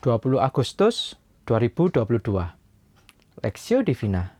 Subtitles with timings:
[0.00, 2.24] 20 Agustus 2022
[3.44, 4.32] Lexio Divina.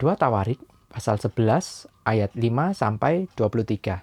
[0.00, 0.56] 2 Tawarik
[0.88, 4.00] pasal 11 ayat 5 sampai 23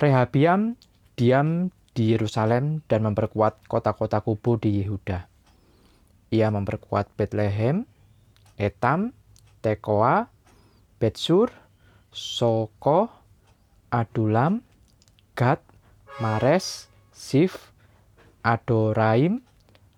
[0.00, 0.80] Rehabiam
[1.20, 5.28] diam di Yerusalem dan memperkuat kota-kota kubu di Yehuda.
[6.32, 7.84] Ia memperkuat Bethlehem,
[8.56, 9.12] Etam,
[9.60, 10.32] Tekoa,
[10.96, 11.52] Betsur,
[12.08, 13.12] Soko,
[13.92, 14.64] Adulam,
[15.36, 15.60] Gad,
[16.16, 17.76] Mares, Sif,
[18.42, 19.42] Adoraim,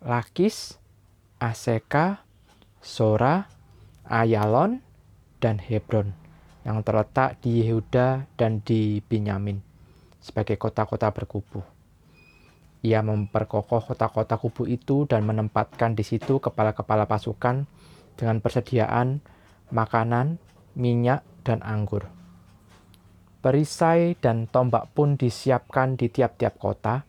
[0.01, 0.81] Lakis,
[1.41, 2.25] Aseka,
[2.81, 3.49] Sora,
[4.09, 4.81] Ayalon,
[5.41, 6.13] dan Hebron
[6.65, 9.65] yang terletak di Yehuda dan di Binyamin
[10.21, 11.65] sebagai kota-kota berkubu.
[12.81, 17.69] Ia memperkokoh kota-kota kubu itu dan menempatkan di situ kepala-kepala pasukan
[18.17, 19.21] dengan persediaan
[19.73, 20.41] makanan,
[20.77, 22.09] minyak, dan anggur.
[23.41, 27.09] Perisai dan tombak pun disiapkan di tiap-tiap kota.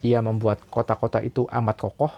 [0.00, 2.12] Ia membuat kota-kota itu amat kokoh.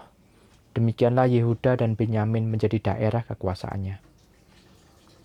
[0.73, 4.01] Demikianlah Yehuda dan Benyamin menjadi daerah kekuasaannya.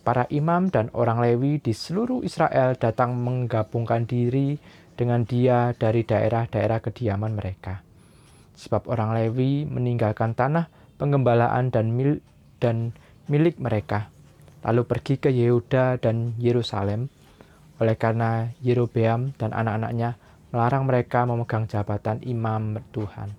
[0.05, 4.57] Para imam dan orang Lewi di seluruh Israel datang menggabungkan diri
[4.99, 7.81] dengan dia dari daerah-daerah kediaman mereka.
[8.59, 10.67] Sebab orang Lewi meninggalkan tanah
[10.99, 12.19] penggembalaan dan, mil
[12.59, 12.91] dan
[13.31, 14.11] milik mereka,
[14.67, 17.07] lalu pergi ke Yehuda dan Yerusalem
[17.79, 20.19] oleh karena Yerobeam dan anak-anaknya
[20.49, 23.37] melarang mereka memegang jabatan imam Tuhan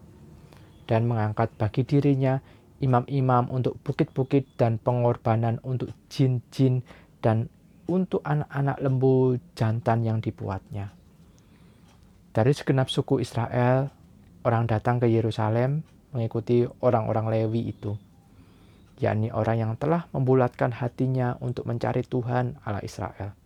[0.86, 2.38] dan mengangkat bagi dirinya
[2.82, 6.86] imam-imam untuk bukit-bukit dan pengorbanan untuk jin-jin
[7.22, 7.50] dan
[7.90, 10.94] untuk anak-anak lembu jantan yang dibuatnya.
[12.30, 13.90] Dari segenap suku Israel,
[14.46, 15.82] orang datang ke Yerusalem
[16.14, 17.98] mengikuti orang-orang Lewi itu,
[19.02, 23.39] yakni orang yang telah membulatkan hatinya untuk mencari Tuhan Allah Israel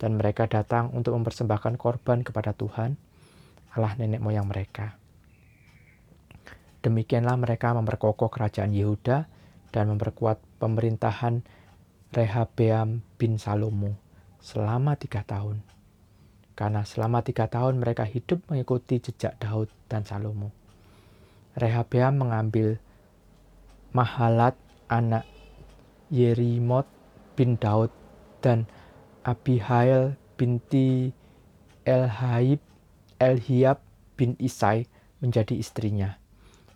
[0.00, 2.96] dan mereka datang untuk mempersembahkan korban kepada Tuhan,
[3.76, 4.96] Allah nenek moyang mereka.
[6.80, 9.28] Demikianlah mereka memperkokoh kerajaan Yehuda
[9.68, 11.44] dan memperkuat pemerintahan
[12.16, 14.00] Rehabeam bin Salomo
[14.40, 15.60] selama tiga tahun.
[16.56, 20.50] Karena selama tiga tahun mereka hidup mengikuti jejak Daud dan Salomo.
[21.52, 22.80] Rehabeam mengambil
[23.92, 24.56] Mahalat
[24.88, 25.26] anak
[26.08, 26.86] Yerimot
[27.36, 27.92] bin Daud
[28.40, 28.70] dan
[29.24, 31.12] Abihail binti
[31.84, 32.60] Elhaib
[33.20, 33.84] Elhiab
[34.16, 34.88] bin Isai
[35.20, 36.16] menjadi istrinya,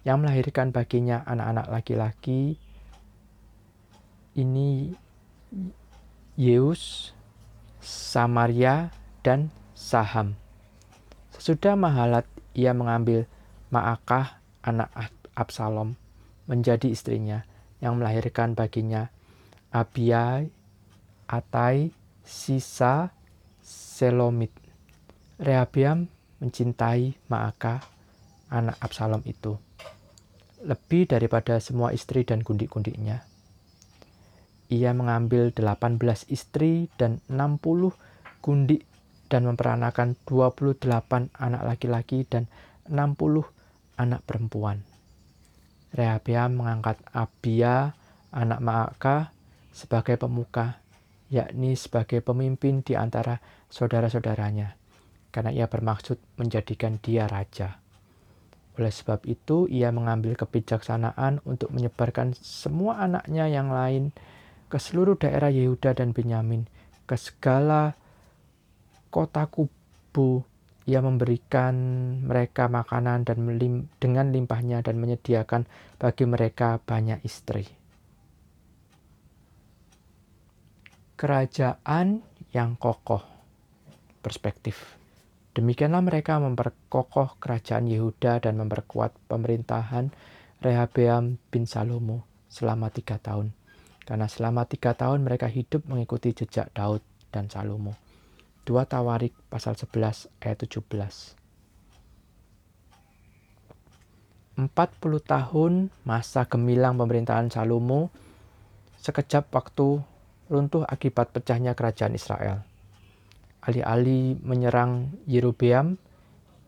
[0.04, 2.60] yang melahirkan baginya anak-anak laki-laki.
[4.36, 4.92] Ini
[6.36, 7.14] Yeus,
[7.80, 8.92] Samaria,
[9.24, 10.36] dan Saham.
[11.32, 13.24] Sesudah Mahalat, ia mengambil
[13.72, 14.92] Maakah, anak
[15.32, 15.96] Absalom,
[16.44, 17.48] menjadi istrinya,
[17.80, 19.08] yang melahirkan baginya
[19.72, 20.52] Abiai,
[21.24, 21.88] Atai,
[22.24, 23.12] sisa
[23.60, 24.50] Selomit.
[25.38, 26.08] Rehabiam
[26.40, 27.84] mencintai Maaka,
[28.52, 29.56] anak Absalom itu,
[30.64, 33.24] lebih daripada semua istri dan gundik-gundiknya.
[34.68, 36.00] Ia mengambil 18
[36.32, 37.92] istri dan 60
[38.44, 38.84] gundik
[39.32, 42.48] dan memperanakan 28 anak laki-laki dan
[42.88, 43.44] 60
[43.96, 44.84] anak perempuan.
[45.94, 47.94] Rehabiam mengangkat Abia,
[48.34, 49.30] anak Maaka,
[49.70, 50.83] sebagai pemuka
[51.34, 54.78] yakni sebagai pemimpin di antara saudara-saudaranya,
[55.34, 57.82] karena ia bermaksud menjadikan dia raja.
[58.78, 64.14] Oleh sebab itu, ia mengambil kebijaksanaan untuk menyebarkan semua anaknya yang lain
[64.70, 66.66] ke seluruh daerah Yehuda dan Benyamin,
[67.06, 67.94] ke segala
[69.10, 70.42] kota kubu.
[70.84, 71.74] Ia memberikan
[72.26, 73.40] mereka makanan dan
[73.96, 75.64] dengan limpahnya dan menyediakan
[75.96, 77.83] bagi mereka banyak istri.
[81.14, 83.22] Kerajaan yang kokoh.
[84.18, 84.98] Perspektif.
[85.54, 90.10] Demikianlah mereka memperkokoh kerajaan Yehuda dan memperkuat pemerintahan
[90.58, 93.54] Rehabeam bin Salomo selama tiga tahun.
[94.02, 97.94] Karena selama tiga tahun mereka hidup mengikuti jejak Daud dan Salomo.
[98.66, 101.44] 2 Tawarik pasal 11 ayat 17.
[104.54, 104.70] 40
[105.22, 105.72] tahun
[106.06, 108.10] masa gemilang pemerintahan Salomo
[109.02, 110.02] sekejap waktu
[110.48, 112.64] runtuh akibat pecahnya kerajaan Israel.
[113.64, 115.96] Alih-alih menyerang Yerobeam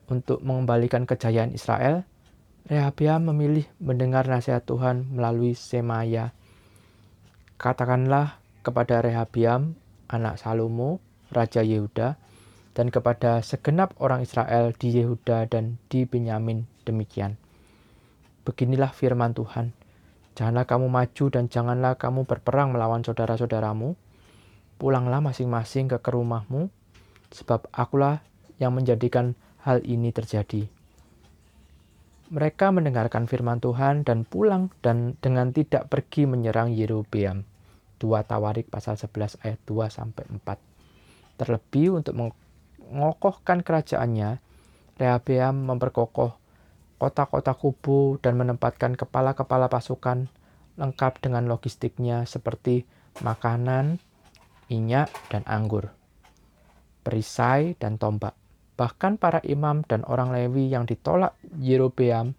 [0.09, 2.07] untuk mengembalikan kejayaan Israel,
[2.67, 6.35] Rehabeam memilih mendengar nasihat Tuhan melalui Semaya.
[7.61, 9.79] Katakanlah kepada Rehabeam,
[10.11, 10.99] anak Salomo,
[11.31, 12.19] Raja Yehuda,
[12.75, 17.39] dan kepada segenap orang Israel di Yehuda dan di Benyamin demikian.
[18.43, 19.71] Beginilah firman Tuhan,
[20.37, 23.97] Janganlah kamu maju dan janganlah kamu berperang melawan saudara-saudaramu.
[24.77, 26.69] Pulanglah masing-masing ke rumahmu,
[27.33, 28.21] sebab akulah
[28.61, 29.33] yang menjadikan
[29.65, 30.69] hal ini terjadi.
[32.29, 37.49] Mereka mendengarkan firman Tuhan dan pulang dan dengan tidak pergi menyerang Yerobeam.
[37.97, 41.41] 2 Tawarik pasal 11 ayat 2 sampai 4.
[41.41, 44.37] Terlebih untuk mengokohkan kerajaannya,
[45.01, 46.37] Rehabeam memperkokoh
[46.97, 50.33] kota-kota kubu dan menempatkan kepala-kepala pasukan
[50.81, 52.89] lengkap dengan logistiknya seperti
[53.21, 54.01] makanan,
[54.69, 55.93] minyak, dan anggur,
[57.05, 58.37] perisai, dan tombak.
[58.77, 62.37] Bahkan para imam dan orang Lewi yang ditolak Yerobeam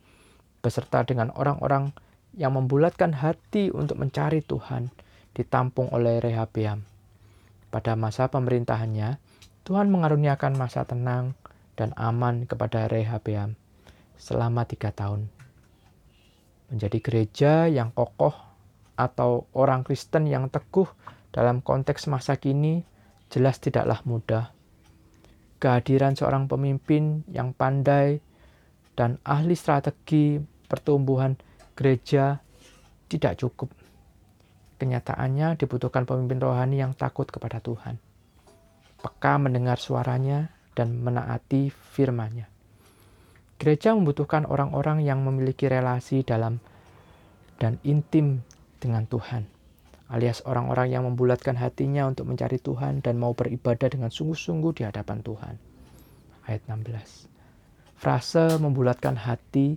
[0.61, 1.93] beserta dengan orang-orang
[2.37, 4.93] yang membulatkan hati untuk mencari Tuhan
[5.33, 6.85] ditampung oleh Rehabeam.
[7.73, 9.17] Pada masa pemerintahannya,
[9.65, 11.33] Tuhan mengaruniakan masa tenang
[11.73, 13.57] dan aman kepada Rehabeam
[14.17, 15.29] selama tiga tahun.
[16.73, 18.35] Menjadi gereja yang kokoh
[18.97, 20.89] atau orang Kristen yang teguh
[21.31, 22.83] dalam konteks masa kini
[23.31, 24.57] jelas tidaklah mudah
[25.57, 28.21] kehadiran seorang pemimpin yang pandai
[28.93, 31.37] dan ahli strategi pertumbuhan
[31.73, 32.41] gereja
[33.09, 33.69] tidak cukup.
[34.77, 37.97] Kenyataannya dibutuhkan pemimpin rohani yang takut kepada Tuhan,
[39.01, 42.56] peka mendengar suaranya dan menaati firman-Nya.
[43.57, 46.61] Gereja membutuhkan orang-orang yang memiliki relasi dalam
[47.57, 48.45] dan intim
[48.77, 49.57] dengan Tuhan
[50.07, 55.19] alias orang-orang yang membulatkan hatinya untuk mencari Tuhan dan mau beribadah dengan sungguh-sungguh di hadapan
[55.19, 55.55] Tuhan.
[56.47, 57.27] Ayat 16.
[57.99, 59.75] Frase membulatkan hati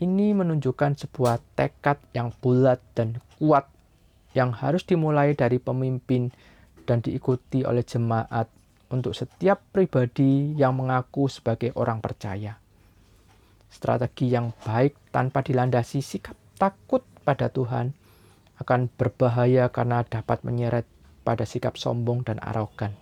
[0.00, 3.68] ini menunjukkan sebuah tekad yang bulat dan kuat
[4.32, 6.32] yang harus dimulai dari pemimpin
[6.88, 8.48] dan diikuti oleh jemaat
[8.88, 12.56] untuk setiap pribadi yang mengaku sebagai orang percaya.
[13.72, 17.96] Strategi yang baik tanpa dilandasi sikap takut pada Tuhan
[18.60, 20.84] akan berbahaya karena dapat menyeret
[21.24, 22.92] pada sikap sombong dan arogan.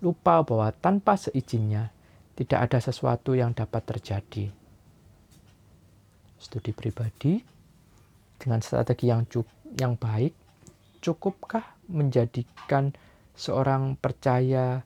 [0.00, 1.90] Lupa bahwa tanpa seizinnya
[2.38, 4.48] tidak ada sesuatu yang dapat terjadi.
[6.40, 7.36] Studi pribadi
[8.40, 9.28] dengan strategi yang
[9.76, 10.32] yang baik
[11.04, 12.96] cukupkah menjadikan
[13.36, 14.80] seorang percaya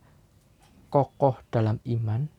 [0.91, 2.34] kokoh dalam iman?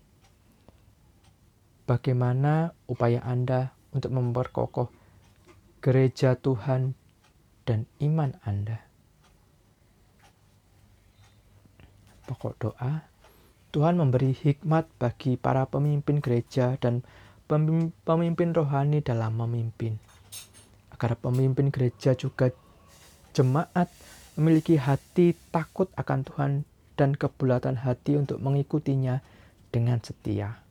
[1.85, 4.89] Bagaimana upaya Anda untuk memperkokoh
[5.85, 6.97] gereja Tuhan
[7.61, 8.81] dan iman Anda.
[12.25, 13.05] Pokok doa,
[13.69, 17.05] Tuhan memberi hikmat bagi para pemimpin gereja dan
[17.45, 20.01] pemimpin rohani dalam memimpin.
[20.89, 22.49] Agar pemimpin gereja juga
[23.37, 23.93] jemaat
[24.41, 26.51] memiliki hati takut akan Tuhan
[26.97, 29.21] dan kebulatan hati untuk mengikutinya
[29.69, 30.64] dengan setia.